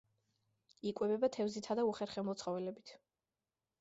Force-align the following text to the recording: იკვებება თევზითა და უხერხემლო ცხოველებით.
იკვებება 0.91 1.29
თევზითა 1.37 1.77
და 1.81 1.85
უხერხემლო 1.91 2.39
ცხოველებით. 2.43 2.95